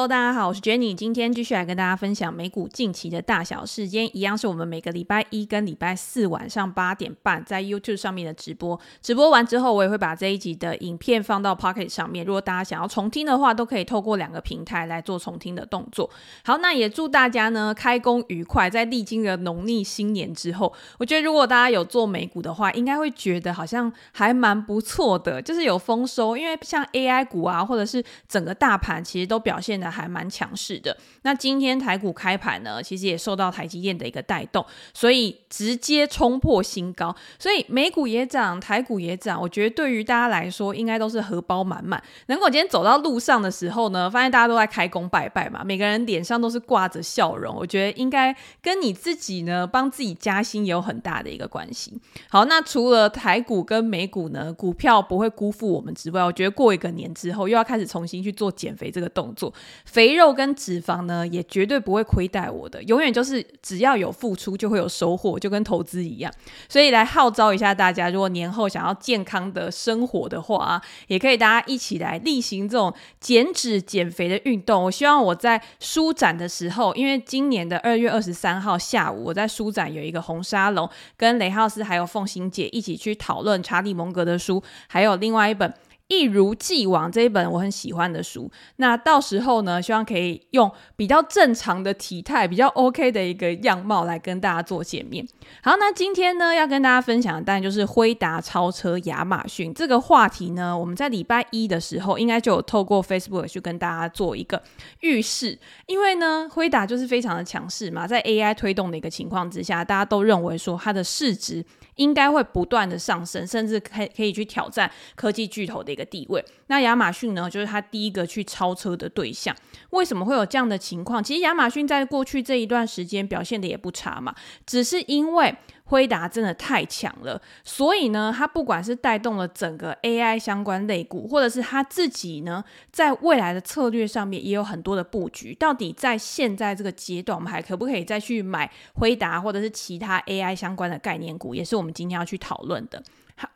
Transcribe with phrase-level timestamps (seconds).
[0.00, 3.86] Hello，大家好，我是 Jenny，今天继续来跟大家分享美股近期的大小事。
[3.86, 8.80] 今天一样是我们每个礼拜一跟礼拜四晚上八点半在 YouTube 上面的直播。
[9.02, 12.24] 直播完之后，我也会把这一集的影片放到 Pocket 上面。
[12.24, 16.08] 如果大家想要重听的话，都可以透过两个平台来做重听的动作。
[16.46, 18.70] 好，那也祝大家呢开工愉快。
[18.70, 26.38] 在历经了农历新年之后，我觉得如果大家有做美股的话，应该会觉得好像还蛮不错的，就是有丰收。
[26.38, 30.96] 因为像 AI 股啊，或者是整个大盘，其实都表现的还蛮强势的。
[31.22, 37.14] 那今天台股开盘呢，其实也受到台积电的一个带动，所以直接冲破新高。
[37.38, 39.40] 所以美股也涨，台股也涨。
[39.40, 42.02] 我觉得对于大家来说，应该都是荷包满满。
[42.26, 47.54] 能够今天走到路上的时候呢，发现大家都在开工拜拜嘛，每个人脸上都是挂着笑容。
[47.56, 51.98] 我觉得应该跟你自己呢，帮自己加薪也有很大的一个关系。
[52.28, 59.52] 好，那除了台股跟美股呢，股票不会辜负我们之外，我觉得过一个年之后，又要开始重新去做减肥这个动作。
[59.84, 66.32] 肥肉跟脂肪呢，也绝对不会亏待我的，永远就是只要有付出就会有收获，就跟投资一样。
[66.68, 74.84] 所以来号召一下大家，如果年后想要健康的生活的话啊，也可以大家一起来例行这种减脂减肥的运动。
[74.84, 85.72] 我希望我在书展的时候，因为今年的二月二十三号下午，我在书展有一个红沙龙，跟雷浩斯还有凤欣姐一起去讨论查理蒙格的书，还有另外一本。
[86.10, 95.24] 一如既往这一本我很喜欢的书，那到时候呢，希望可以用比较正常的体态、比较 OK 的一个样貌来跟大家做见面。
[95.62, 104.60] 好，那今天呢要跟大家分享的当然就是辉达超车亚马逊这个话题呢，我们在礼拜一的时候应该就有透过 Facebook 去跟大家做一个
[105.02, 111.64] 预示，因为呢辉达就是非常的强势嘛，在 AI 推动的一个情况之下，大家都认为说它的市值。
[111.96, 116.44] 应该会不断的上升，甚至可可以去挑战科技巨头的一个地位。
[116.66, 119.54] 那亚马逊呢，就是他第一个去超车的对象。
[119.90, 121.22] 为什么会有这样的情况？
[121.22, 124.34] 其实亚马逊在过去这一段时间表现的也不差嘛，
[124.66, 125.54] 只是因为。
[125.90, 132.62] 辉达真的太强了，所以呢，它不管是带动了整个 AI 相关类股，或者是它自己呢，
[132.92, 135.52] 在未来的策略上面也有很多的布局。
[135.52, 143.02] 到底在现在这个阶段，我们还可不可以再去买辉达，或者是其他 AI 相关的概念股，也是我们今天要去讨论的。
[143.34, 143.50] 好，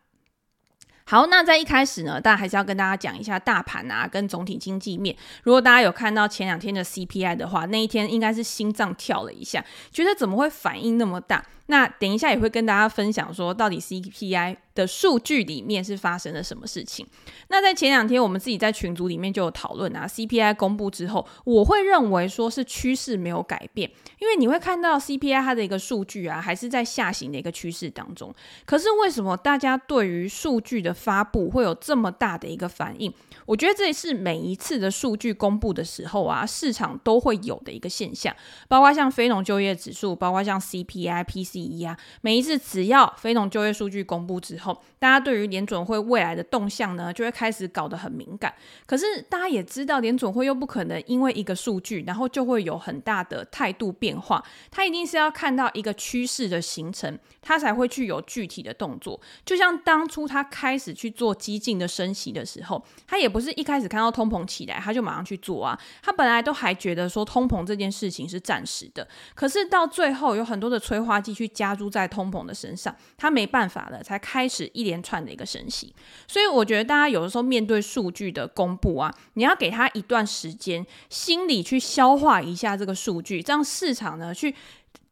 [1.04, 5.16] 好那在一开始呢，大家还是要跟大家讲一下大盘啊，跟总体经济面。
[5.44, 11.44] 如果大家有看到前两天的 CPI 的话，那一天应该是心脏跳了一下，觉得怎么会反应那么大？
[11.66, 17.06] 那等一下也会跟大家分享说，到底 CPI 的数据里面是发生了什么事情。
[17.48, 28.34] 那在前两天，我们自己在群组里面就有讨论啊，CPI 公布之后，我会认为说是趋势没有改变，因为你会看到 CPI 它的一个数据啊，还是在下行的一个趋势当中。
[28.66, 33.10] 可是为什么大家对于数据的发布会有这么大的一个反应？
[33.46, 38.34] 我觉得这是每一次的数据公布的时候啊，市场都会有的一个现象，
[38.68, 41.53] 包括像非农就业指数，包括像 CPI、PC。
[41.54, 48.52] 第一啊，每一次只要非农就业数据公布之后，大家对于联准会未来的动向呢，就会开始搞得很敏感。
[48.86, 54.44] 可是大家也知道，联准会又不可能因为一个数据，然后就会有很大的态度变化。
[54.68, 59.20] 它一定是要看到一个趋势的形成，它才会去有具体的动作。
[59.46, 65.78] 就像当初他开始去做激进的升息的时候，他也不是一开始看到通膨起来，他就马上去做啊。
[66.02, 71.43] 他本来都还觉得说通膨这件事情是暂时的，可是到最后有很多的催化剂去。
[71.46, 75.94] 去加诸在通膨的身上，他没办法了，才开始一连串的一个升息。
[76.26, 84.54] 所以我觉得大家有的时候面对数据的公布啊，你要给他一段时间，心里去消化一下这个数据，这样市场呢去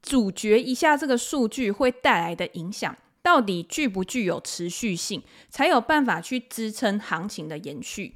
[0.03, 8.15] 咀嚼一下这个数据会带来的影响，到底具不具有持续性，才有办法去支撑行情的延续。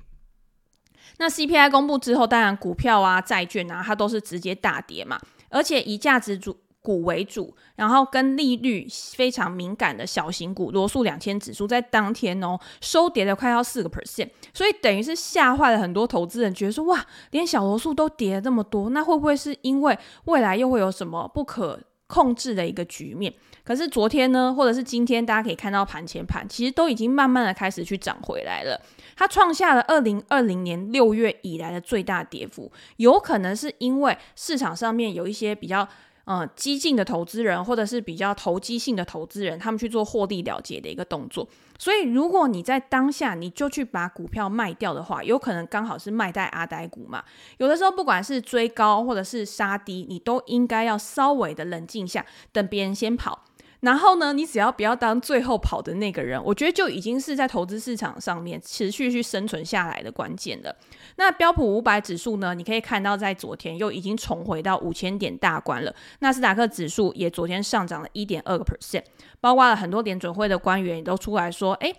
[1.19, 6.57] 那 CPI 公布之后，当然股票啊、债券啊，它都是直接大跌嘛，而且以价值主。
[6.87, 8.87] 股为主，然后跟利率
[9.17, 23.35] 非常敏感的小型股罗素两千指数在当天哦收跌了快要四个 percent，所以等于是吓坏了很多投资人，觉得说哇，连小罗素都跌了这么多，那会不会是因为未来又会有什么不可控制的一个局面？
[23.65, 28.81] 可是昨天呢，或者是今天，大家可以看到盘前盘其实都已经慢慢的开始去涨回来了，
[29.17, 35.89] 它创下了二零二零年六月以来的最大跌幅，有可能是因为市场上面有一些比较。
[36.27, 41.49] 嗯，激进的投资人或者是比较投机性的投资人，他们去做获利了结的一个动作。
[41.79, 47.23] 所以，如果你在当下你就去把股票卖掉的话，有可能刚好是卖在阿呆股嘛。
[47.59, 53.45] 有的时候，不管是追高或者是杀低，你都应该要稍微的冷静下，等别人先跑。
[53.81, 60.75] 然后呢，你只要不要当最后跑的那个人，我觉得就已经是在投资市场上面持续去生存下来的关键了。
[61.17, 65.95] 那标普五百指数呢，你可以看到在昨天又已经重回到五千点大关了。
[66.21, 69.05] 纳斯达克指数也昨天上涨了一点二个 percent，
[69.41, 71.93] 包括了很多联准会的官员也都出来说，哎。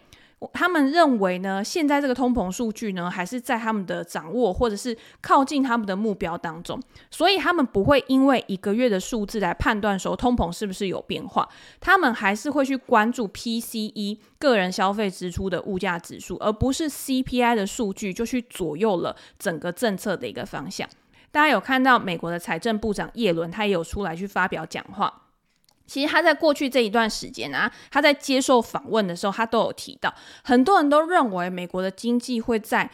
[0.53, 6.79] 他们认为呢，现在这个通膨数据呢，还是在他们的掌握或者是靠近他们的目标当中，
[7.09, 11.49] 所以他们不会因为一个月的数字来判断说通膨是不是有变化，
[11.79, 20.87] 他们还是会去关注 PCE 个人消费支出的物价指数，而不是 CPI 的数据就去左右了整个政策的一个方向。
[21.31, 25.23] 大家有看到美国的财政部长耶伦，他也有出来去发表讲话。
[25.87, 30.13] 其实他在过去这一段时间啊，他在接受访问的时候，他都有提到，
[30.43, 32.91] 很多人都认为美国的经济会在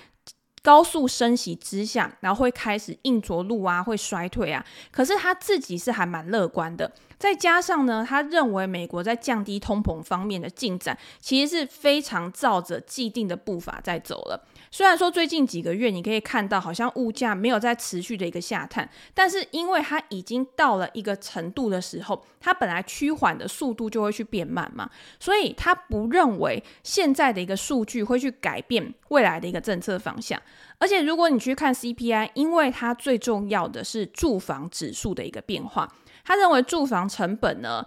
[0.61, 4.63] 高速升息之下，然后会开始硬着陆啊，会衰退啊。
[4.91, 6.89] 可是他自己是还蛮乐观的。
[7.19, 14.47] 再加上呢，他认为美国在降低通膨方面的进展，其实是非常照着既定的步伐在走了。
[14.73, 24.89] 虽然说最近几个月你可以看到好像物价没有在持续的一个下探，但是因为它已经到了一个程度的时候，它本来趋缓的速度就会去变慢嘛，
[25.19, 30.41] 所以他不认为现在的一个数据会去改变未来的一个政策方向。
[30.79, 35.87] 而且如果你去看 CPI，因为它最重要的是住房指数的一个变化，
[36.25, 37.85] 他认为住房成本呢，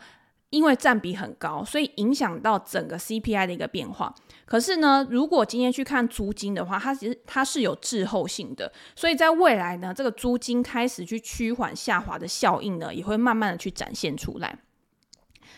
[0.50, 4.14] 因为占比很高，所以影响到整个 CPI 的一个变化。
[4.46, 14.56] 可是呢，如果今天去看租金的话，它其实它是有滞后性的，所以在未来呢，这个租金开始去趋缓下滑的效应呢，也会慢慢的去展现出来。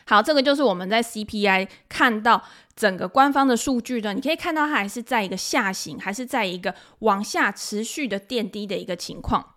[0.07, 2.43] 好，这个就是我们在 CPI 看到
[2.75, 9.57] 整个官方的数据呢，你可以看到它还是在一个下行，还是在一个往下持续的垫低的一个情况。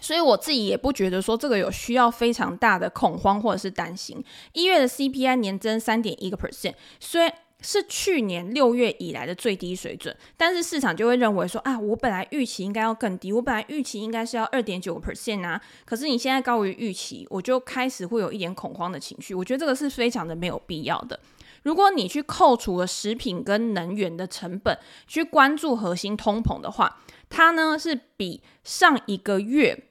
[0.00, 4.22] 所以我自己也不觉得说这个有需要非常大的恐慌或者是担心。
[4.52, 7.32] 一月的 CPI 年增三点一个 percent，虽
[7.62, 19.34] 是去年六月以来的最低水准，但是市场就会认为说啊，我本来预期应该要更低，我本来预期应该是要二点九 percent 啊，可是你现在高于预期，我就开始会有一点恐慌的情绪。
[19.34, 21.18] 我觉得这个是非常的没有必要的。
[21.62, 29.88] 如果你去扣除了食品跟能源的成本，去关注核心通膨的话，它呢是比上一个月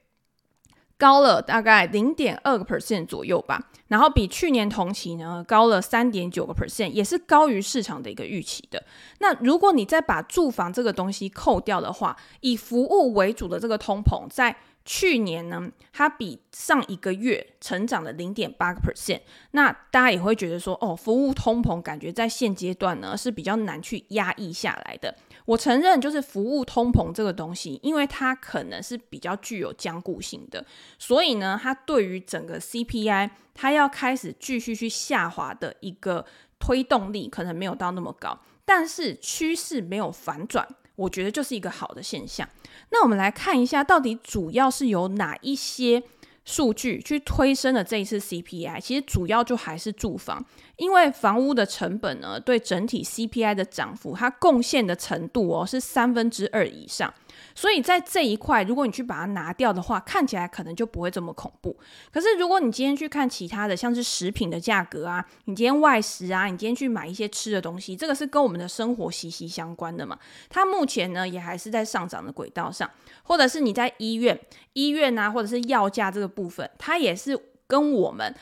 [0.97, 8.83] 高了大概零点二个 percent 左右吧，然后比去年同期呢高了三点九个 percent，也是高于市场的一个预期的。
[9.19, 14.55] 那如果你再把住房这个东西扣掉的话，以服务为主的这个通膨在。
[14.87, 19.19] 去年呢，它比上一个月成长了零点八个 percent。
[19.49, 25.15] 那大家也会觉得说，哦，服务通膨感觉在现阶段呢是比较难去压抑下来的。
[25.45, 30.65] 我承认，就是服务通膨这个东西，因为它可能是比较具有僵固性的，
[30.99, 36.25] 所以呢，它对于整个 CPI 它要开始继续去下滑的一个
[36.59, 40.67] 推动力可能没有到那么高，但是趋势没有反转。
[40.95, 42.47] 我觉得就是一个好的现象。
[42.89, 46.01] 那我们来看一下，到底主要是由哪一些
[46.45, 48.79] 数据去推升了这一次 CPI？
[48.79, 50.45] 其实主要就还是住房，
[50.77, 57.13] 因为房屋的成本呢，对整体 CPI 的涨幅，它贡献的程度哦，是三分之二以上。
[57.55, 61.75] 所以在这一块，如果你去把它拿掉的话，看起来可能就不会这么恐怖。
[62.11, 70.19] 可是如果你今天去看其他的，像是食品的价格啊，你今天外食啊，你今天去买一些吃的东西，这个是跟我们的生活息息相关的嘛。
[70.49, 72.89] 它目前呢也还是在上涨的轨道上，
[73.23, 74.37] 或者是你在医院、
[74.73, 78.35] 医院啊，或者是药价这个部分，它也是跟我们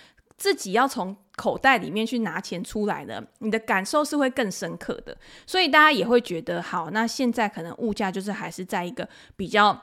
[0.43, 1.15] 自己要从。
[1.35, 6.91] 口袋里面去拿钱出来的，你的感受是会更深刻的，所以大家也会觉得好。
[6.91, 9.75] 那现在可能物价就是还是在一个比较。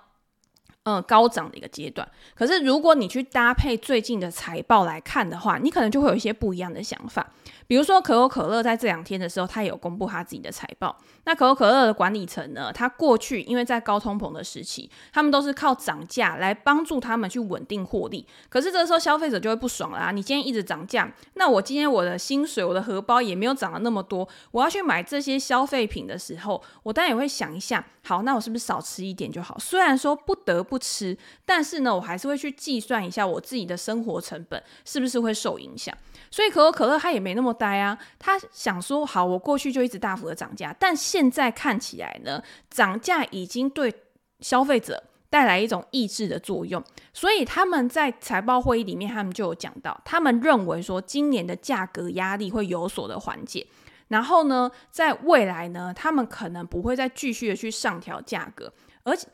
[0.83, 2.11] 呃，高涨的一个阶段。
[2.35, 7.31] 可是，如果你去搭配最近的财报来看的话，你可能就会有一些不一样的想法。
[7.71, 10.99] 比如说，可口可乐在这两天的时候，它也有公布它自己的财报。
[11.23, 18.27] 那可口可乐的管理层呢，它过去因为在高通膨的时期，他们都是靠涨价来帮助他们去稳定获利。
[18.49, 20.11] 可是这个时候，消费者就会不爽了啊！
[20.11, 29.57] 你今天一直涨价，那我今天我的薪水、我的荷包也没有涨了那么多，我要去买这些消费品的时候，我当然也会想一下，好，那我是不是少吃一点就好？
[29.61, 35.97] 虽然说不得不吃，但是呢，我还是会去计算一下我自己的生活成本是不是会受影响。
[36.33, 43.95] 所以可口可乐它也没那么呆啊，他想说好，我过去就一直大幅的涨价，但现在看起来呢，涨价已经对
[44.41, 46.83] 消费者带来一种抑制的作用。
[47.13, 53.67] 所以他们在财报会议里面，他们就有讲到，他们认为说今年的价格压力会有所的缓解。
[54.09, 58.73] 然后呢，在未来呢，他们可能不会再继续的去上调价格，
[59.05, 59.29] 而且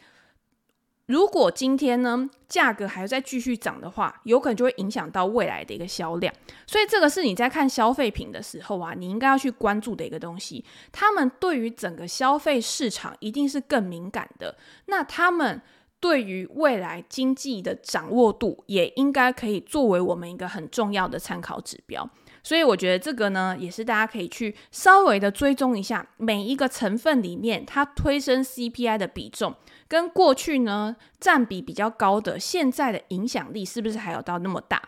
[1.07, 6.35] 如果今天呢，价格还在继续涨的话，有可能就会影响到未来的一个销量。
[6.67, 10.65] 所以这个是你在看消费品的时候啊，你应该要去关注的一个东西。
[10.91, 14.57] 他们对于整个消费市场一定是更敏感的。
[14.87, 15.63] 那他们
[16.07, 22.09] 对于未来经济的掌握度，也应该可以作为我们一个很重要的参考指标。
[22.45, 29.57] 所以我觉得这个呢，也是大家可以去稍微的追踪一下每一个成分里面它推升 CPI 的比重，
[29.89, 34.81] 跟过去呢占比比较高的，现在的影响力是不是还有到那么大？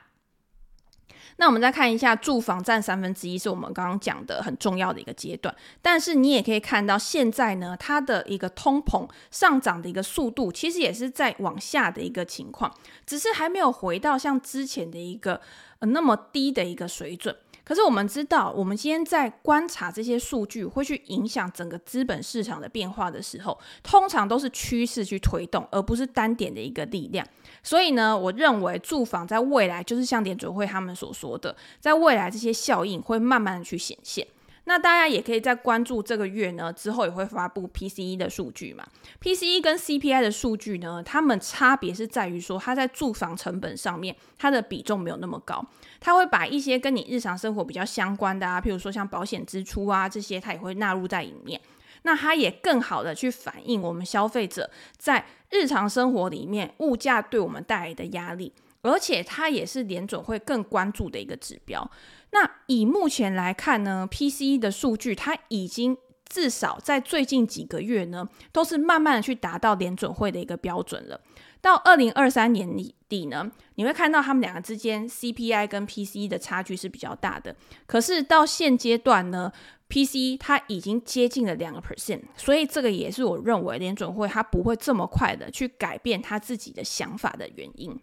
[1.40, 12.74] 那我们再看一下，住房占三分之一是我们刚刚讲的很重要的一个阶段，但是你也可以看到现在呢，它的一个通膨上涨的一个速度，其实也是在往下的一个情况，
[13.06, 15.40] 只是还没有回到像之前的一个
[15.78, 17.34] 呃那么低的一个水准。
[17.68, 27.26] 可是我们知道，我们今天在观察这些数据会去影响整个资本市场的变化的时候，通常都是趋势去推动，而不是单点的一个力量。
[27.62, 34.26] 所以呢，我认为住房在未来就是像联准会他们所说的，在未来这些效应会慢慢的去显现。
[34.68, 38.86] 那大家也可以在关注这个月呢，之后也会发布 PCE 的数据嘛。
[39.18, 45.64] PCE 跟 CPI 的数据呢，它们差别是在于说，它在住房成本上面，它的比重没有那么高。
[46.00, 51.58] 它会把一些跟你日常生活比较相关的啊，譬如说像保险支出啊这些，它也会纳入在里面。
[52.02, 58.52] 那它也更好的去反映我们消费者在日常生活里面物价对我们带来的压力，
[58.88, 61.90] 而且它也是联准会更关注的一个指标。
[62.30, 71.20] 那以目前来看呢，PCE 的数据它已经至少在最近几个月呢，都是慢慢的去达到联准会的一个标准了。
[71.60, 72.68] 到二零二三年
[73.08, 77.56] 底呢，你会看到他们两个之间 CPI 跟 PCE 的差距是比较大的。
[77.86, 79.50] 可是到现阶段呢
[79.88, 87.98] ，PCE 它已经接近了两个 percent，所以这个也是我认为联准会它不会这么快的去改变他自己的想法的原因。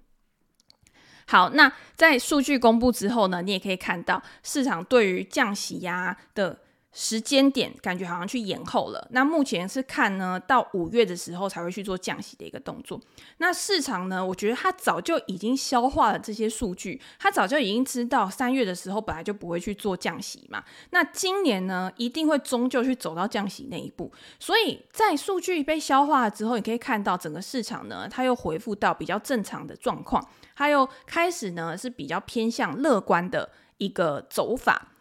[1.28, 6.60] 好，那在数据公布之后呢，你也可以看到市场对于降息呀的
[6.98, 9.06] 时间点，感觉好像去延后了。
[9.12, 12.98] 那目前是看呢，到五月的时候才会去做降息的一个动作。
[13.40, 20.64] 那市场呢，我觉得它早就已经消化了这些数据，它早就已经知道三月的时候本来就不会去做降息嘛。
[20.92, 24.10] 那今年呢，一定会终究去走到降息那一步。
[24.40, 30.26] 所以在数据被消化了之后，你可以看到整个市场呢，它又恢复到比较正常的状况。
[30.56, 33.50] 它又开始呢，是比较偏向乐观的
[33.80, 34.94] 一个走法，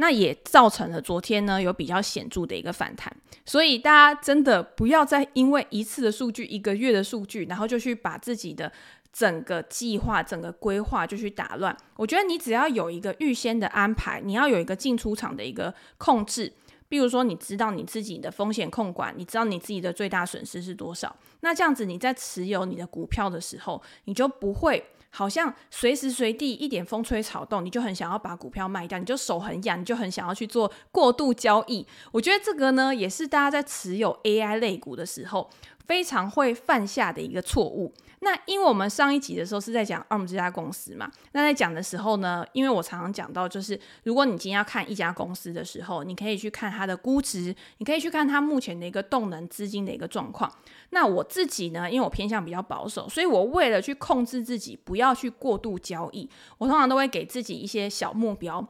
[0.00, 3.14] 那也造成了昨天呢，有比较显著的一个反弹。
[3.44, 8.72] 所以大家真的不要再因为一次的数据、一个月的数据，然后就去把自己的
[9.12, 11.76] 整个计划、整个规划就去打乱。
[11.96, 16.50] 我觉得你只要有一个预先的安排，你要有一个进出场的一个控制。
[16.88, 31.86] 比如说，你知道你自己的风险控管，你知道你自己的最大损失是多少，那这样子你在持有你的股票的时候，你就不会好像随时随地一点风吹草动，你就很想要把股票卖掉，你就手很痒，你就很想要去做过度交易。
[32.12, 35.50] 我觉得这个呢，也是大家在持有 AI 类股的时候
[35.86, 37.92] 非常会犯下的一个错误。
[38.22, 50.52] 那因为我们上一集的时候是在讲 ARM 这家公司嘛，那在讲的时候呢，因为我常常讲到，就是如果你今天要看一家公司的时候，你可以去看它的估值，你可以去看它目前的一个动能资金的一个状况。
[50.90, 58.66] 那我自己呢，因为我偏向比较保守，所以我为了去控制自己不要去过度交易，我通常都会给自己一些小目标。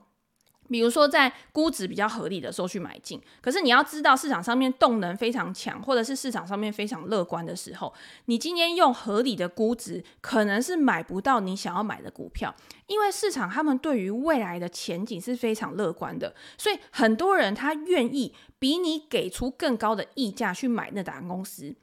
[0.71, 7.93] 比如说，在估值比较合理的时候去买进，可是你要知道市场上面动能非常强，或者是市场上面非常乐观的时候，
[8.27, 12.55] 你今天用合理的估值，可能是买不到你想要买的股票，
[12.87, 21.75] 因为市场他们对于未来的前景是非常乐观的，所以很多人他愿意比你给出更高的溢价去买那档公司。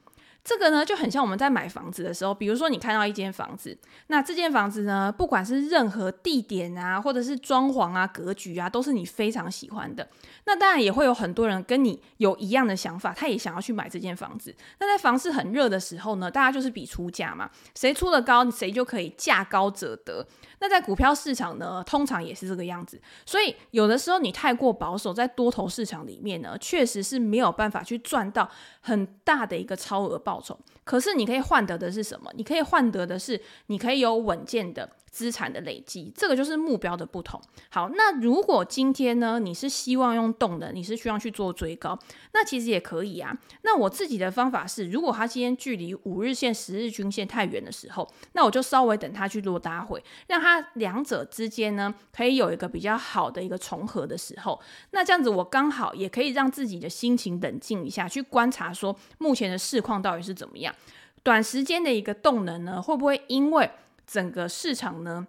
[0.48, 3.78] 这个呢，就很像我们在买房子的时候，比如说你看到一间房子，
[4.08, 10.08] 那这间房子呢，不管是任何地点啊，或者是装潢啊、格局啊，都是你非常喜欢的。
[10.46, 14.56] 那当然也会有很多人跟你有一样的想法，他也想要去买这间房子。
[14.80, 20.26] 那在房市很热的时候呢，大家就是比出价嘛，谁出的高，谁就可以价高者得。
[20.60, 23.00] 那在股票市场呢，通常也是这个样子。
[23.26, 28.50] 所以有的时候你太过保守，在多头市场里面呢，确实是没有办法去赚到
[28.82, 30.58] 很大的一个超额报酬。
[30.88, 32.32] 可是你可以换得的是什么？
[32.36, 34.90] 你可以换得的是，你可以有稳健的。
[35.10, 37.42] 资产的累积，这个就是目标的不同。
[37.72, 41.98] 好，那如果今天呢，你是希望用动的，你是需要去做追高，
[42.34, 43.36] 那其实也可以啊。
[43.64, 54.62] 那我自己的方法是，如果它今天距离五日线、十日均线太远的时候，那我就稍微等它去做搭回，让它两者之间呢，可以有一个比较好的一个重合的时候。
[54.92, 60.76] 那这样子，我刚好也可以让自己的心情冷静一下，去观察说目前的市况到底是怎么样。
[61.28, 63.70] 短时间的一个动能呢，会不会因为
[64.06, 65.28] 整个市场呢，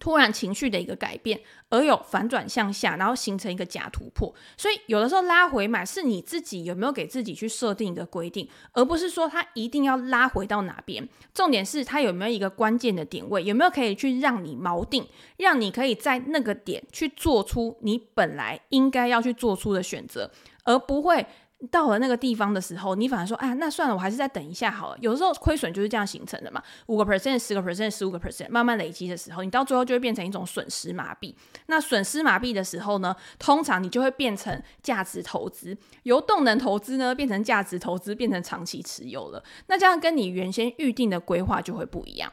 [0.00, 4.34] 突然情绪的一个改变，而有反转向下，然后形成一个假突破。
[4.56, 11.08] 所以有的时候拉回买是你自己有没有给自己去设定一个规定，而不是说它一定要拉回到哪边。
[11.32, 15.06] 重点是它有没有一个关键的点位，有没有可以去让你锚定，
[15.36, 20.32] 让你可以在那个点去做出你本来应该要去做出的选择，
[20.64, 21.24] 而不会。
[21.70, 24.98] 到了那个地方的时候，你反而说，啊，那算了，我还是再等一下好了。
[25.00, 31.34] 有时候亏损就是这样形成的嘛，五个 percent、十个 percent、十五个 percent，慢慢累积的时候，你到最后就会变成一种损失麻痹。
[31.66, 39.42] 那损失麻痹的时候呢，通常你就会变成价值投资，由动能投资呢变成价值投资，变成长期持有了。
[39.66, 42.32] 那这样跟你原先预定的规划就会不一样。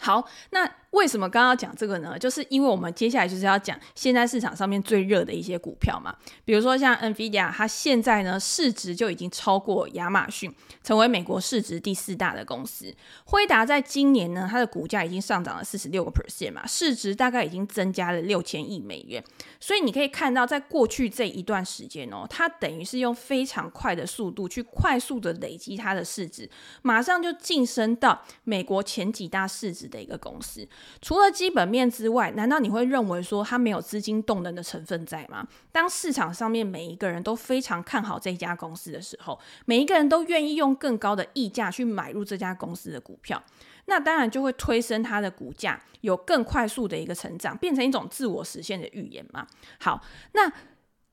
[0.00, 2.18] 好，那为什么刚刚讲这个呢？
[2.18, 12.92] 就是因为我们接下来就是要讲现在市场上面最热的一些股票嘛，比如说像 NVIDIA，它现在呢市值就已经超过亚马逊，成为美国市值第四大的公司。
[13.24, 19.22] 辉达在今年呢，它的股价已经上涨了四十六个 percent 嘛，市值大概已经增加了六千亿美元。
[19.60, 26.50] 所以你可以看到，在过去这一段时间哦，它等于是用非常快的速度去快速的累积它的市值，
[26.82, 30.66] 马上就晋升到美国前几大市值的一个公司。
[31.00, 35.46] 除了基本面之外，难道你会认为说它没有资金动能的成分在吗？
[35.72, 43.42] 当市场上面每一个人都非常看好这家公司的时候，每一个人都愿意用更高的溢价去买入这家公司的股票。
[43.86, 49.46] 那当然就会推升它的股价，有更快速的一个成长，变成一种自我实现的预言嘛。
[49.80, 50.00] 好，
[50.32, 50.52] 那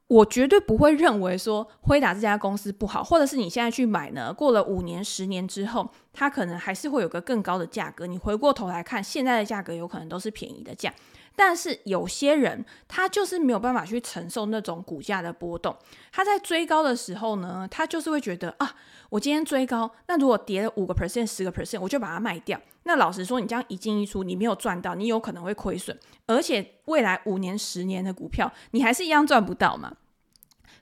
[0.08, 8.08] 我绝对不会认为说辉达这家公司不好，或者是你现在去买呢，过了五年、十年之后，它可能还是会有个更高的价格。
[8.08, 10.94] 你回过头来看，现在的价格有可能都是便宜的价。
[11.38, 15.78] 但是有些人他就是没有办法去承受那种股价的波动，
[16.12, 18.76] 他在追高的时候呢，他就是会觉得啊，
[19.12, 22.60] 我今天追高，那如果跌了五个 percent、十个 percent，我就把它卖掉。
[22.84, 29.94] 那老实说，你这样一进一出，你没有赚到，你有可能会亏损，而且未来五年、十年的股票，你还是一样赚不到嘛。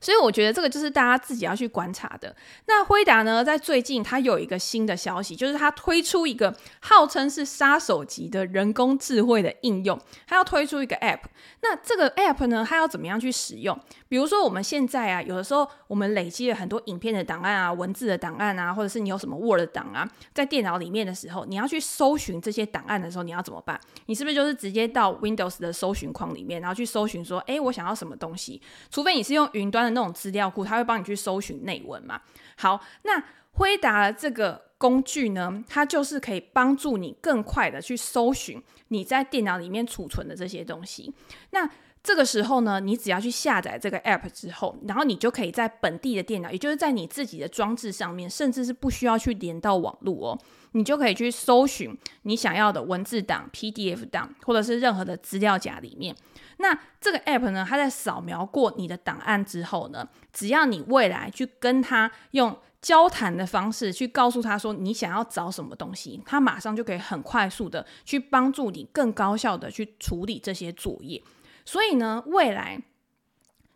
[0.05, 2.35] 所以我觉得这个就是大家自己要去观察的。
[2.67, 11.21] 那辉达呢，在最近它有一个新的消息，就是它推出一个号称是杀手级的人工智慧的应用，它要推出一个 App。
[11.61, 13.75] 那这个 App 呢，它要怎么样去使用？
[14.07, 23.81] 比如说我们现在啊，有的时候我们累积了很多影片的档案啊、文字的档案啊，或者是你有什么 Word 档啊，在电脑里面的时候，你要去搜寻这些档案的时候，你要怎么办？
[24.05, 28.61] 你是不是就是直接到 Windows 的搜寻框里面，然后去搜寻说，诶，我想要什么东西？
[28.91, 32.21] 除非你是用云端的那种资料库，它会帮你去搜寻内文嘛。
[32.57, 41.11] 好，那辉达这个工具呢，它就是可以帮助你更快的去搜寻你在电脑里面储存的这些东西。
[41.49, 41.67] 那
[42.03, 50.39] 这个时候呢，你只要去下载这个 app 之后，然后你就可以在本地的电脑，也就是在你自己的装置上面，甚至是不需要去连到网络哦，
[50.73, 56.15] 你就可以去搜寻你想要的文字档、PDF 档，或者是任何的资料夹里面。
[56.57, 71.21] 那这个 app 呢，它在扫描过你的档案之后呢，只要你未来去跟它用交谈的方式去告诉他说你想要找什么东西，它马上就可以很快速的去帮助你更高效的去处理这些作业。
[71.65, 72.79] 所以呢，未来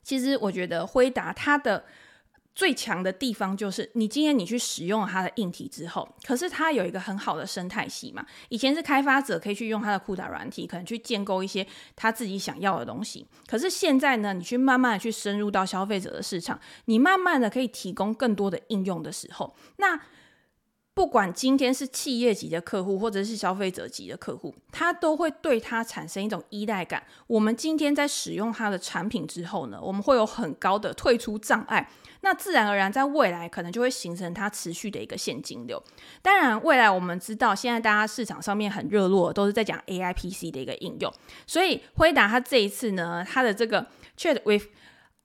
[0.03, 1.85] 其实我觉得辉达它的
[2.55, 8.25] 最强的地方就是，你今天你去使用它的硬体之后，可是它有一个很好的生态系嘛。
[8.49, 13.25] 以前是开发者可以去用它的 CUDA 软体，可能去建构一些他自己想要的东西。
[13.47, 19.99] 可是现在呢，你去慢慢的去深入到消费者的市场，你慢慢的可以提供更多的应用的时候，那。
[20.93, 27.01] 不管今天是企业级的客户，或者是消费者级的客户，他都会对他产生一种依赖感。
[27.27, 35.81] 我们今天在使用他的产品之后呢，我们会有很高的退出障碍，那自然而然在未来可能就会形成它持续的一个现金流。
[36.21, 41.13] 当然，未来我们知道现在大家市场上面很热络，都是在讲 AI PC 的一个应用，
[41.47, 44.65] 所以辉达它这一次呢，它的这个 Chat with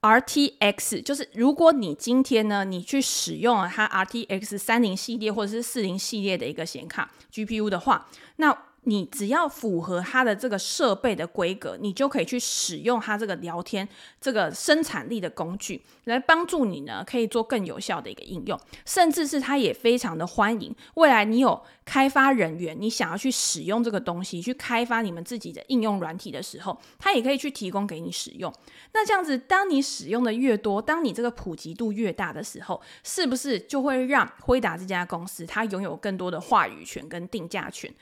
[0.05, 13.89] RTX 就是，如果你今天呢，你去使用了它 RTX 三零系列或者是四零系列的一个显卡 GPU 的话，那你只要符合它的这个设备的规格，你就可以去使用它这个聊天
[14.21, 18.59] 这个生产力的工具，来帮助你呢，可以做更有效的一个应用。
[18.85, 28.53] 甚至是它也非常的欢迎未来你有开发人员，你想要去使用这个东西，去开发你们自己的应用软体的时候，它也可以去提供给你使用。
[28.93, 37.93] 那这样子，当你使用的越多，当你这个普及度越大的时候，是不是就会让辉达这家公司它拥有更多的话语权跟定价权？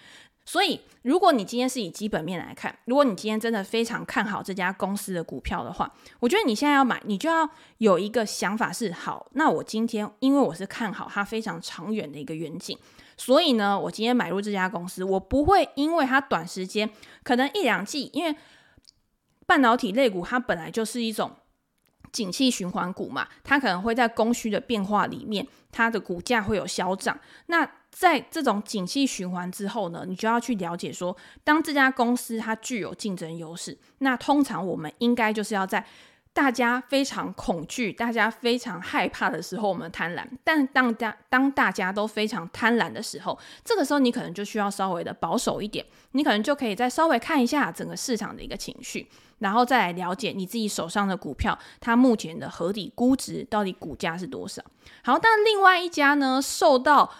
[0.44, 12.76] 所以，如果你今天是以基本面来看，如果你今天真的非常看好这家公司的股票的话，我觉得你现在要买，你就要有一个想法是：好，那我今天因为我是看好它非常长远的一个远景，
[13.16, 16.90] 所以呢，我今天买入这家公司，我不会因为它短时间
[17.22, 18.34] 可能一两季，因为
[19.46, 21.30] 半导体类股它本来就是一种
[22.12, 27.18] 景气循环股嘛，它可能会在供需的变化里面，它的股价会有消涨。
[27.46, 35.84] 那在这种景气循环之后呢，你就要去了解说，当这家公司它具有竞争优势，那通常我们应该就是要在
[36.34, 49.06] 大家非常恐惧、大家非常害怕的时候，我们贪婪；但当大当大家都非常贪婪的时候，这个时候你可能就需要稍微的保守一点，你可能就可以再稍微看一下整个市场的一个情绪，
[49.40, 54.62] 然后再来了解你自己手上的股票，它目前的合理估值到底股价是多少。
[55.04, 57.12] 好，但另外一家呢，受到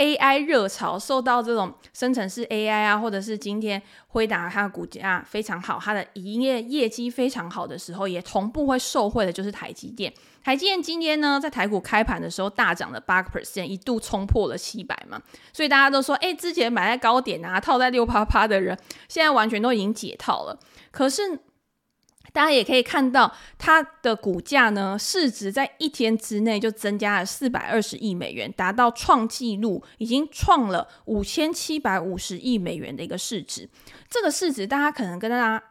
[0.00, 10.10] AI 热潮受到这种生成式 AI 啊，或者是今天辉达它的股价非常好，它的营业业绩非常好的时候，也同步会受惠的，就是台积电。
[10.42, 15.20] 台积电今天呢，在台股开盘的时候大涨了八个 percent，一度冲破了七百嘛，
[15.52, 18.74] 所以大家都说，哎，之前买在高点啊，套在六趴趴的人，
[19.06, 20.58] 现在完全都已经解套了。
[20.90, 21.40] 可是。
[22.32, 33.68] 大家也可以看到，它的股价呢，市值在一天之内就增加了四百二十亿美元，达到创纪录，已经创了五千七百五十亿美元的一个市值。
[34.08, 35.62] 这个市值，大家可能跟大家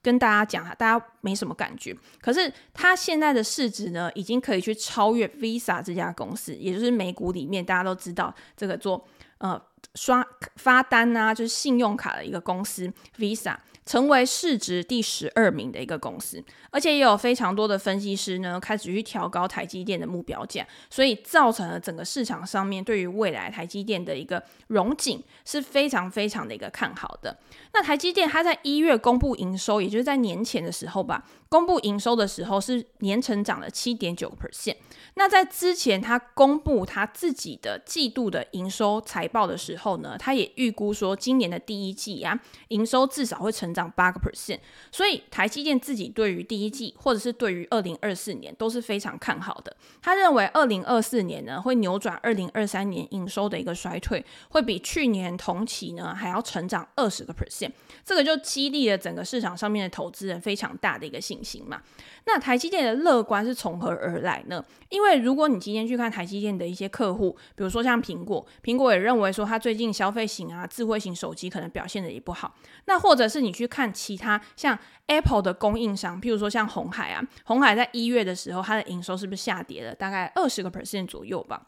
[0.00, 1.94] 跟大家讲哈，大家没什么感觉。
[2.20, 9.06] 可是它现在的市值呢，已经可以去超越 Visa 这家公司，也就是美股里面大家都知道这个做
[9.38, 9.60] 呃
[9.94, 10.24] 刷
[10.56, 13.56] 发单啊，就是信用卡的一个公司 Visa。
[13.88, 27.34] 成为市值第十二名的一个公司，而且也有非常多的分析师呢，开始去调高台积电的目标价，所以造成了整个市场上面对于未来台积电的一个融景是非常非常的一个看好的。
[27.72, 34.76] 那台积电它在一月公布营收，也就是在年前的时候吧，公布营收的时候是年成长了七点九个 percent。
[35.14, 43.88] 那在之前他公布他自己的季度的营收财报的时候呢，他也预估说今年的第一季啊，营收至少会成长。
[43.98, 44.60] 八个 percent，
[44.92, 49.74] 所以台积电自己对于第一季或者是对于二零二四年都是非常看好的。
[50.02, 57.72] 他认为二零二四年呢会扭转二零二三年营收的一个衰退，会比去年同期呢还要成长二十个 percent。
[58.04, 61.80] 这个就激励了整个市场上面的投资人非常大的一个信心嘛。
[62.26, 64.64] 那台积电的乐观是从何而来呢？
[64.90, 72.54] 因为如果你今天去看台积电的一些客户，比如说像苹果，苹果也认为说它最近消费型啊、智慧型手机可能表现的也不好。
[72.84, 81.62] 那或者是你去看其他像 Apple 的供应商，譬如说像红海啊，红海在一月的时候，它的营收是不是下跌了大概二十个 percent 左右吧？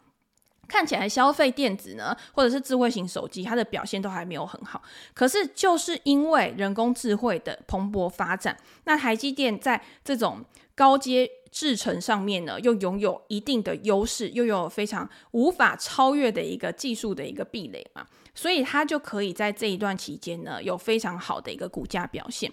[0.71, 4.81] 看起来消费电子呢，或者是智慧型手机，它的表现都还没有很好。
[5.13, 8.55] 可是就是因为人工智慧的蓬勃发展，
[8.85, 22.51] 那台积电在这种高阶制程上面呢，又拥有一定的优势，又有非常无法超越的一个技术的一个壁垒嘛，所以它就可以在这一段期间呢，有非常好的一个股价表现。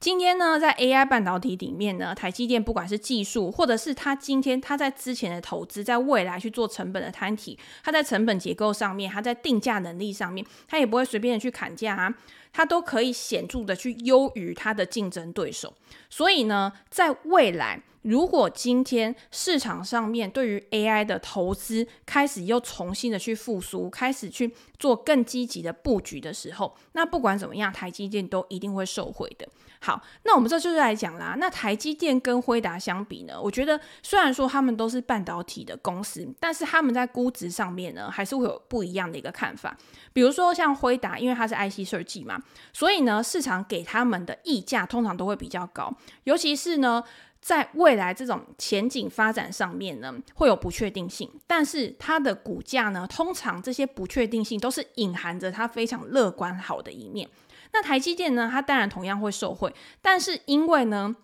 [0.00, 12.14] 今天呢，在 AI 半导体里面呢，台积电不管是技术，或者是它今天它在之前的投资，在未来去做成本的摊提，它在成本结构上面，它在定价能力上面，它也不会随便的去砍价啊，
[12.58, 15.72] 它都可以显著的去优于它的竞争对手。
[16.10, 29.48] 所以呢，在未来，如果今天市场上面对于 AI 的投资开始又重新的去复苏，开始去做更积极的布局的时候，那不管怎么样，台积电都一定会受惠的。
[29.80, 31.36] 好，那我们这就是来讲啦。
[31.38, 39.76] 那台积电跟辉达相比呢，我觉得虽然说他们都是半导体的公司，但是他们在估值上面呢，还是会有不一样的一个看法。
[40.12, 42.40] 比如说像辉达，因为它是 IC 设计嘛，
[42.72, 47.02] 所以呢，市场给他们的溢价通常都会比较高，尤其是呢，
[47.40, 51.30] 在未来这种前景发展上面呢，会有不确定性。
[51.46, 57.28] 但是它的股价呢，通常这些不确定性都是隐含着它非常乐观好的一面。
[57.72, 61.14] 那台积电呢，它当然同样会受惠，但是因为呢，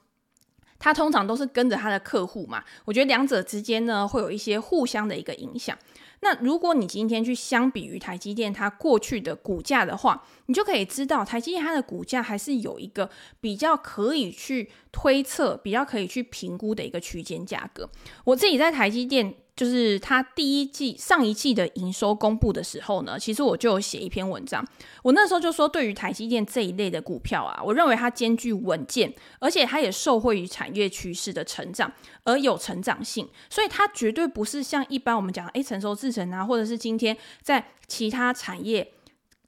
[0.84, 5.74] 他通常都是跟着他的客户嘛，我觉得两者之间呢，会有一些互相的一个影响。
[6.20, 13.08] 那如果你今天去相比于台积电它过去的股价的话，你就可以知道台积电它的股价还是有一个
[13.40, 17.88] 比较可以去推测、比较可以去评估的一个区间价格。
[18.24, 19.34] 我自己在台积电。
[19.56, 24.66] 就是它第一季上一季的营收公布的时候呢，其实我就有写一篇文章。
[25.02, 31.92] 我那时候就说，对于台积电这一类的股票啊，我认为它兼具稳健，而且它也受惠于产业趋势的成长
[32.24, 38.92] 而有成长性，所以它绝对不是像一般我们讲诶成熟制程啊，或者是今天在其他产业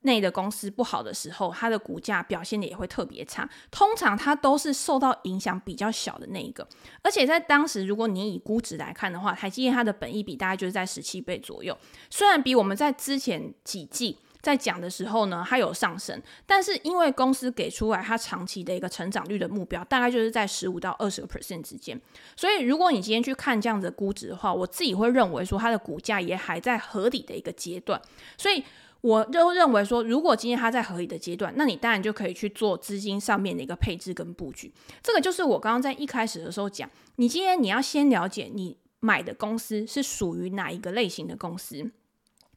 [0.06, 3.46] 内的公司不好的时候，它的股价表现的也会特别差。
[3.70, 6.66] 通常它都是受到影响比较小的那一个。
[7.02, 11.76] 而且在当时，如果你以估值来看的话，台积电它的本益比大概就是在十七倍左右。
[12.08, 22.00] 虽然比我们在之前几季在讲的时候呢，它有上升，但是因为公司给出来它长期的一个成长率的目标，大概就是在十五到二十个 percent 之间。
[22.36, 28.00] 所以如果你今天去看这样子的估值的话，我自己会认为说它的股价也还在合理的一个阶段。
[28.38, 28.62] 所以
[29.00, 34.72] 我就认为说，如果今天它在合理的阶段，那你当然就可以去做资金上面的一个配置跟布局。
[35.02, 41.90] 这个就是我刚刚在一开始的时候讲，你今天你要先了解你买的公司是属于哪一个类型的公司。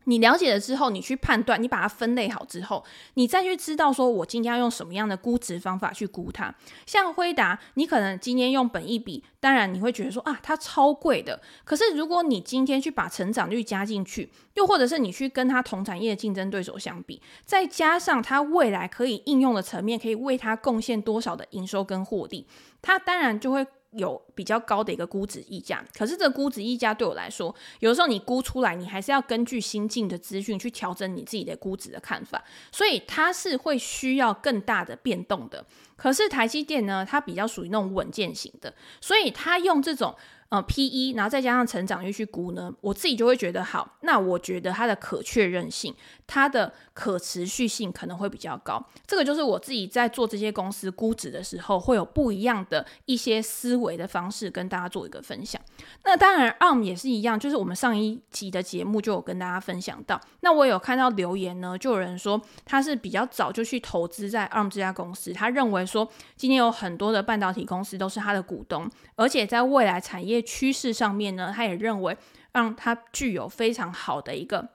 [0.10, 6.54] 你了解了之后，你去判断，你把它分类好之后，你再去知道说，我今天要用什么样的估值方法去估它。
[6.88, 11.40] 像辉达，你可能今天用本益比，当然你会觉得说啊，它超贵的。
[11.64, 22.48] 可是如果你今天去把成长率加进去，又或者是你去跟它同产业的竞争对手相比，再加上它未来可以应用的层面，可以为它贡献多少的营收跟获利，
[22.82, 23.68] 它当然就会。
[23.92, 35.66] 有比较高的一个估值溢价，可是这个估值溢价对我来说，有时候你估出来，你还是要根据新进的资讯去调整你自己的估值的看法，所以它是会需要更大的变动的。
[35.96, 40.16] 可是台积电呢，它比较属于那种稳健型的，所以它用这种。
[40.50, 43.98] 呃，P/E，然后再加上成长率去估呢，我自己就会觉得好。
[44.02, 45.94] 那我觉得它的可确认性、
[46.26, 48.84] 它的可持续性可能会比较高。
[49.06, 55.62] 这个就是我自己在做这些公司估值的时候，会有不一样的一些思维的方式跟大家做一个分享。
[56.04, 60.20] 那当然，ARM 也是一样，就是我们上一集的节目就有跟大家分享到。
[60.40, 70.39] 那我有看到留言呢，就有人说他是比较早就去投资在 ARM 这家公司，他认为说今天有很多的半导体公司都是他的股东，而且在未来产业。
[70.42, 72.18] 趋势上面呢，他也认为
[72.52, 74.70] 让他具有非常好的一个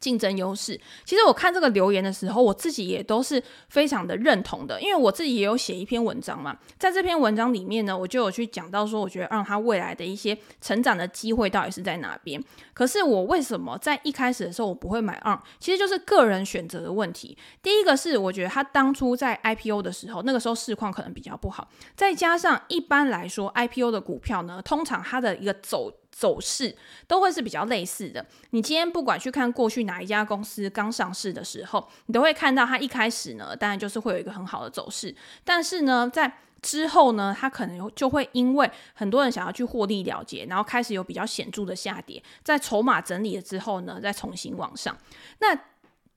[0.00, 0.80] 竞争优势。
[1.04, 6.56] 其实我看这个留言的时候，我自己也都是非常的认同的，因为我自己也有写一篇文章嘛。
[6.78, 12.42] 在这篇文章里面呢，我就有去讲到说，我觉得让他未来的一些成长的机会到底是在哪边。
[12.72, 15.42] 可是我为什么在一开始的时候我不会买 R？
[15.58, 17.36] 其实就是个人选择的问题。
[17.62, 25.92] 第一个是我觉得他当初在 IPO 的时候，那个时候市况可能比较不好，再加上一般来说 IPO 的股票呢，通常它的一个走。
[26.18, 26.74] 走势
[27.06, 28.24] 都会是比较类似的。
[28.50, 35.14] 你今天不管去看过去哪一家公司刚上市的时候，你都会看到它一开始呢，当然就是会有一个很好的走势。
[35.44, 42.22] 但是呢，在之后呢，它可能就会因为很多人想要去获利了结，然后开始有比较显著的下跌。
[42.42, 44.96] 在筹码整理了之后呢，再重新往上。
[45.40, 45.54] 那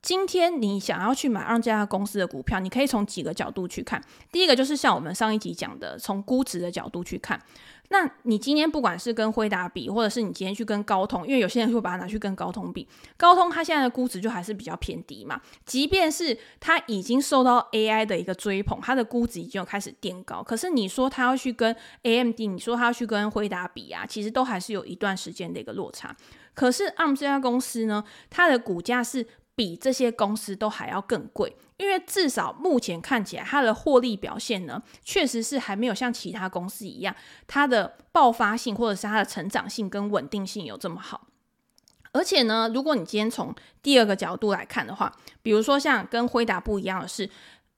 [0.01, 4.01] 今天你想要去买 ARM 这家公司的股票，你可以从几个角度去看。
[4.31, 7.41] 第一个就是像我们上一集讲的，从估值的角度去看。
[7.91, 15.41] 那你今天不管是跟辉达比，或者是你今天去跟高通，因为有些人会把它拿去跟高通比，高通它现在的估值就还是比较偏低嘛。
[15.65, 26.15] 即便是它已经受到 AI 的一个追捧，它的估值已经有开始垫高，可是你说它要去跟 AMD，你说它要去跟辉达比啊，其实都还是有一段时间的一个落差。
[26.53, 29.25] 可是 ARM 这家公司呢，它的股价是
[29.59, 31.57] 比这些公司都还要更贵。
[31.75, 37.13] 因为至少目前看起来，它的获利表现呢，确实是还没有像其他公司一样，
[37.45, 41.27] 它的爆发性或者是它的成长性跟稳定性有这么好。
[42.13, 47.29] 而且呢，如果你今天从第二个角度来看的话，比如说像跟辉达不一样的是。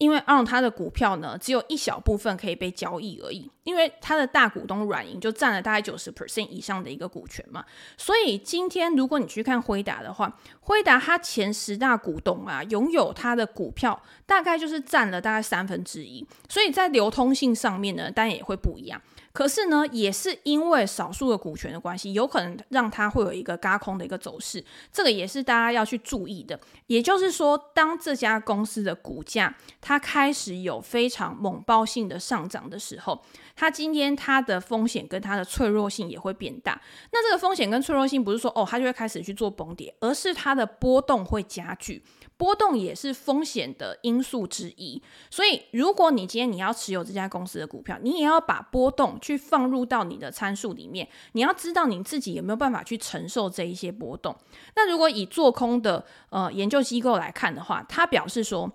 [0.01, 7.63] 因为 ARM 它的股票呢，只有一小部分可以被交易而已，因为它的大股东软银就占了大概九十 percent 以上的一个股权嘛，
[7.97, 18.99] 所以今天如果你去看辉达的话，辉达它前十大股东啊，拥有它的股票大概就是占了大概三分之一，所以在流通性上面呢，当然也会不一样。
[19.33, 26.59] 可是呢，也是因为少数的股权的关系，有可能让它会有一个轧空的一个走势，这个也是大家要去注意的。
[26.87, 33.21] 也就是说，当这家公司的股价它开始有非常猛爆性的上涨的时候，
[33.55, 36.81] 它今天它的风险跟它的脆弱性也会变大。
[37.11, 42.03] 那这个风险跟脆弱性不是说哦，它就会开始去做崩跌，而是它的波动会加剧。
[42.41, 44.99] 波动也是风险的因素之一，
[45.29, 54.35] 所以如果你今天你要持有这家公司的股票，你也要把波动去放入到你的参数里面，你要知道你自己有没有办法去承受这一些波动。
[54.75, 58.71] 那如果以做空的呃研究机构来看的话，他表示说，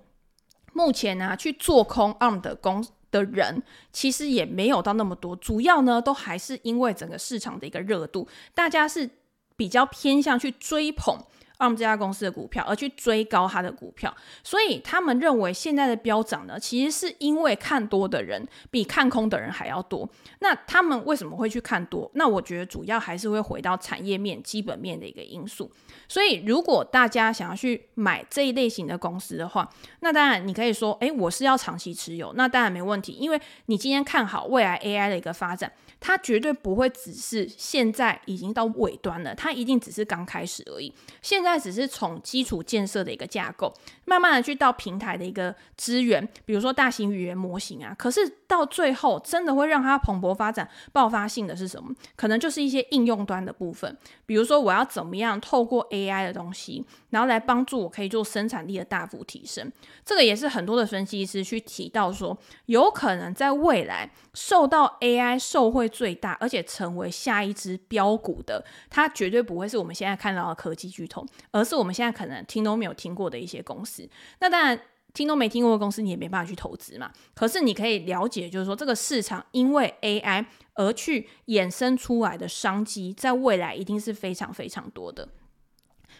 [0.72, 3.60] 目前呢、去做空 ARM 的公的人
[3.92, 9.10] 其实也没有到那么多，主要呢都还是因为整个市场的一个热度，大家是
[9.56, 11.18] 比较偏向去追捧。
[11.58, 14.14] ARM 这家公司的股票，而去追高它的股票。
[14.42, 20.08] 所以他们认为现在的飙涨呢，其实是因为看多的人比看空的人还要多。
[20.40, 22.10] 那他们为什么会去看多？
[22.14, 25.70] 那我觉得主要还是会回到产业面、基本面的一个因素。
[26.08, 29.68] 所以如果大家想要去买这一类型的公司的话，
[30.00, 35.72] 那当然你可以说，诶，我是要长期持有，那当然没问题，因为你今天看好未来 AI 的一个发展。
[35.98, 40.92] 它绝对不会只是现在已经到尾端了，它一定只是刚开始而已。
[41.22, 43.72] 现在只是从基础建设的一个架构，
[44.04, 47.94] 慢慢的去到平台的一个资源，比如说大型语言模型啊。
[47.98, 51.94] 可是到最后，真的会让它蓬勃发展、爆发性的是什么？
[52.14, 59.72] 可能就是一些应用端的部分，比如说我要怎么样透过 AI 的东西，然后来帮助我可以做生产力的大幅提升。
[60.04, 65.86] 这个也是很多的分析师去提到说，有可能在未来受到 AI 受惠。
[65.96, 74.08] 最大，而且成为下一支标股的，它绝对不会是我们现在看到的科技巨头，而是我们现在可能听都没有听过的一些公司。
[74.40, 74.80] 那当然，
[75.14, 77.10] 听都没听过的公司，你也没办法去投资嘛。
[77.34, 80.44] 可是你可以了解，就是说这个市场因为 AI
[80.74, 85.28] 而去衍生出来的商机，在未来一定是非常非常多的。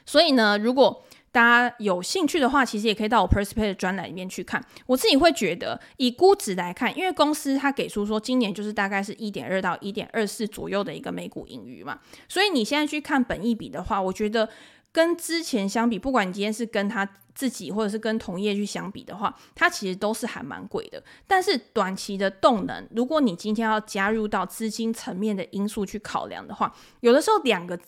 [0.04, 4.64] 所以呢，如果大家有兴趣的话，其实也可以到我 p e r s p e c t 专栏里面去看。
[4.86, 14.48] 我自己会觉得，以估值来看，因为公司它给出说今年就是大概是一点二到一点二四左右的一个每股盈余嘛，所以你现在去看本益比的话，我觉得
[14.96, 21.02] 跟之前相比，不管你今天是跟他自己或者是跟同业去相比的话，它其实都是还蛮贵的。
[21.26, 27.78] 但是短期的动能，如果你今天要加入到资金层面的因素去考量的话，有的时候两个。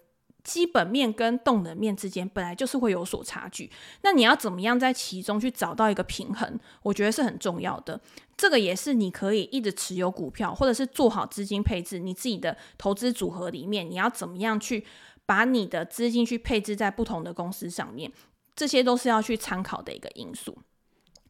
[0.45, 6.59] 基本面跟动能面之间本来就是会有所差距，那你要怎么样在其中去找到一个平衡？
[6.83, 8.01] 我觉得是很重要的。
[8.35, 14.87] 这个也是你可以一直持有股票，或者是做好资金配置，你自己的投资组合里面，你要怎么样去
[15.29, 18.11] 把你的资金去配置在不同的公司上面，
[18.57, 20.57] 这些都是要去参考的一个因素。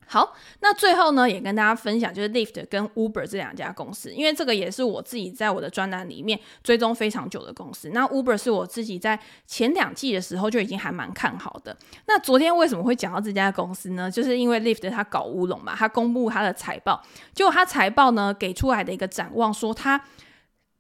[0.07, 7.91] 好，那最后呢，也跟大家分享，就是 Lyft 跟 Uber 这两家公司，因为这个也是我自己在我的专栏里面追踪非常久的公司。
[7.91, 11.77] 那 Uber 是我自己在前两季的时候就已经还蛮看好的。
[12.07, 14.09] 那昨天为什么会讲到这家公司呢？
[14.09, 17.03] 就是因为 Lyft 它搞乌龙嘛，它公布它的财报，
[17.35, 20.03] 结果它财报呢给出来的一个展望，说它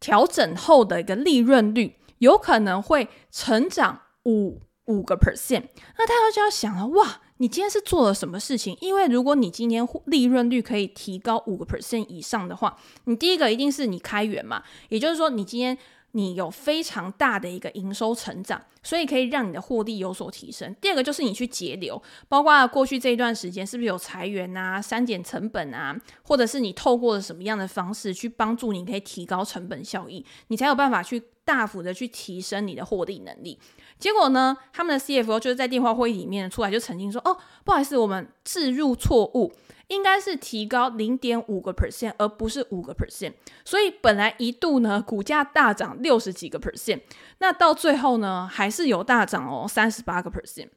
[0.00, 5.64] 调整后的一个利润率有可能会成长五五个 percent。
[5.96, 7.20] 那大家就要想了，哇！
[7.40, 8.76] 你今天是做了什么事情？
[8.80, 15.78] 因为如果你今天利润率可以提高五个 percent 以上的话，你第一个一定是你开源嘛，也就是说你今天
[16.12, 20.74] 你有非常大的一个营收成长，所以可以让你的获利有所提升。
[20.80, 33.58] 第二个就是你去节流，包括过去这一段时间是不是有裁员啊、删减成本啊，或者是你透过了什么样的方式去帮助你可以提高成本效益，你才有办法去大幅的去提升你的获利能力。
[33.98, 39.50] 结果呢，他们的 CFO 就是在电话会议里面出来就曾经说：“哦，不好意思，我们置入错误，
[39.86, 43.32] 应该是提高零点五个 percent，而不是五个 percent。
[43.64, 47.00] 所以本来一度呢，股价大涨六十几个 percent，
[47.38, 50.68] 那到最后呢，还是有大涨哦，三十八个 percent。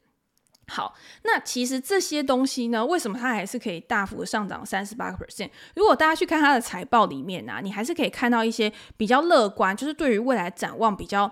[0.68, 0.94] 好，
[1.24, 5.50] 那其实这些东西呢，为什么它还是可以大幅的上涨三十八个 percent？
[5.76, 11.30] 如果大家去看它的财报里面啊，你还是可以看到一些比较乐观，就是对于未来展望比较。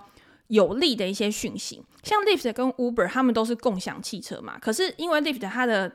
[0.51, 4.59] 有利的一些讯息，像 Lyft 跟 Uber，他们都是共享汽车嘛。
[4.59, 5.89] 可是因为 Lyft 它的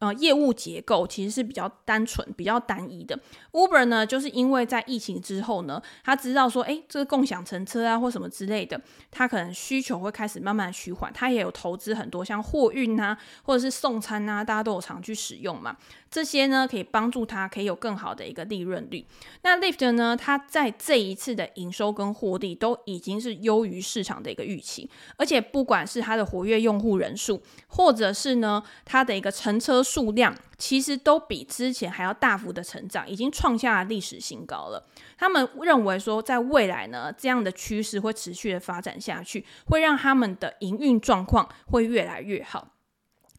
[0.00, 3.18] 呃，业务结构其实是比较单纯、比较单一的。
[3.52, 11.12] Uber 呢，就是因为在疫情之后呢，他知道说，诶，这个共享乘车啊，或什么之类的，他可能需求会开始慢慢趋缓。
[11.12, 15.76] 他也有投资很多像货运啊，或者是送餐啊，大家都有常去使用嘛。
[16.10, 19.04] 这些呢，可以帮助他可以有更好的一个利润率。
[19.42, 34.86] 那 Lyft 呢，它在这一次的营收跟获利都已经是优于市场的一个预期，而且不管是它的活跃用户人数，或者是呢，它的一个乘车数量其实都比之前还要大幅的成长，已经创下了历史新高了。
[35.18, 42.68] 他们认为说，在未来呢，这样的趋势会持续的发展下去，会让他们的营运状况会越来越好。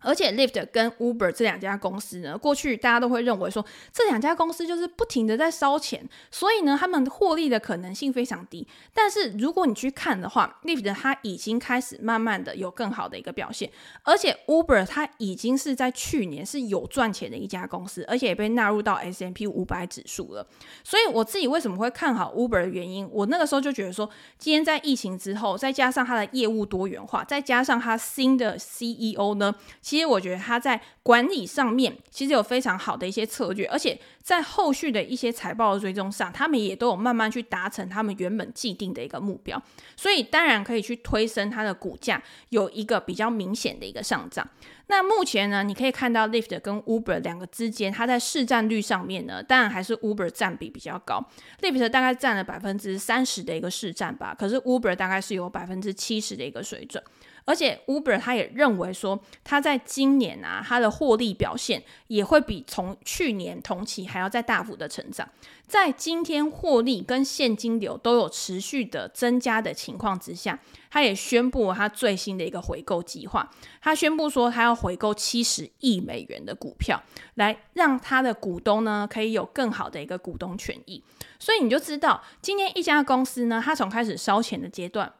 [0.01, 8.67] 而且，Lyft 跟 Uber 这两家公司呢，过去大家都会认为说，这两家公司就是不停的在烧钱，所以呢，他们获利的可能性非常低。
[8.93, 13.71] 但是，如果你去看的话，Lyft 它已经开始慢慢的有更好的一个表现，
[14.03, 20.47] 而且 Uber 它已经是在去年是有赚钱的一家公司，而且也被纳入到 S M P 五百指数了。
[20.83, 24.09] 所以，我自己为什么会看好 Uber 的原因，我那个时候就觉得说，
[24.39, 29.53] 今天在疫情之后，再加上它的业务多元化，再加上它新的 CEO 呢。
[29.91, 39.61] 其实我觉得他在管理上面其实有非常好的一些策略，而且在后续的一些财报的追踪上，他们也都有慢慢去达成他们原本既定的一个目标，
[39.97, 44.47] 所以当然可以去推升它的股价有一个比较明显的一个上涨。
[44.87, 51.21] 那目前呢，你可以看到 Lyft 跟 Uber 两个之间，它在市占率上面呢，当然还是 Uber 占比比较高
[51.61, 57.03] ，Lyft 大概占了百分之三十的一个市占吧，可是 Uber 大概是有百分之七十的一个水准。
[57.45, 65.27] 而且 Uber 他也认为说，他在今年啊，他的获利表现也会比从去年同期还要再大幅的成长。
[65.67, 73.49] 在今天获利跟现金流都有持续的增加的情况之下，他也宣布了他最新的一个回购计划。
[73.81, 77.01] 他宣布说，他要回购七十亿美元的股票，
[77.35, 81.01] 来让他的股东呢可以有更好的一个股东权益。
[81.39, 85.13] 所以你就知道，今天一家公司呢，他从开始烧钱的阶段。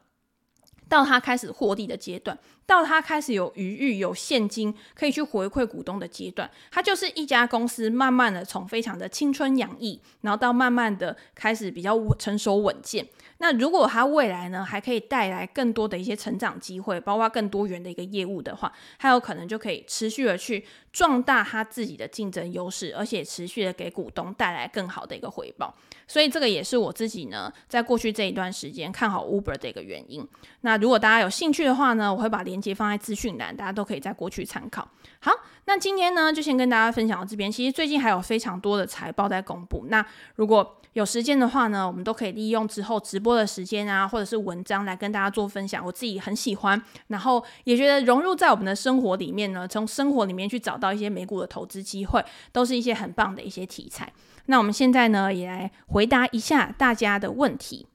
[0.92, 13.06] 到他开始获利的阶段，到他开始有余裕、有现金可以去回馈股东的阶段，它就是一家公司慢慢的从非常的青春洋溢，然后到慢慢的开始比较成熟稳健。
[13.40, 25.76] 那如果它未来呢，还可以带来更多的一些成长机会，包括更多元的一个业务的话，它有可能就可以持续的去壮大它自己的竞争优势，而且持续的给股东带来更好的一个回报。
[26.08, 30.26] 所以这个也是我自己呢，在过去这一段时间看好 Uber 的一个原因。
[30.62, 34.88] 那如果大家有兴趣的话呢，我会把链接放在资讯栏，大家都可以再过去参考。
[35.20, 35.32] 好，
[35.66, 37.52] 那今天呢，就先跟大家分享到这边。
[37.52, 45.86] 其实最近还有非常多的财报在公布，那如果有时间的话呢，我们都可以利用之后直播的时间啊，或者是文章来跟大家做分享。
[45.86, 54.12] 我自己很喜欢，然后也觉得融入在我们的生活里面呢，从生活里面去找到一些美股的投资机会，都是一些很棒的一些题材。
[54.48, 57.88] 那我们现在呢，也来回答一下大家的问题。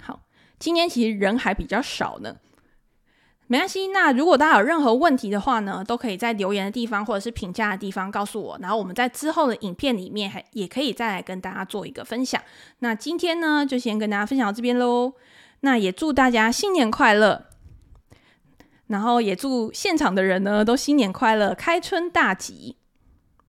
[0.00, 0.20] 好，
[0.58, 2.36] 今天其实人还比较少呢。
[3.50, 12.40] 没关系，那如果大家有任何问题的话呢，都可以在留言的地方或者是评价的地方告诉我，然后我们在之后的影片里面还也可以再来跟大家做一个分享。
[12.78, 15.14] 那今天呢，就先跟大家分享到这边喽。
[15.62, 17.46] 那也祝大家新年快乐，
[18.86, 22.76] 然后也祝现场的人呢都新年快乐，开春大吉。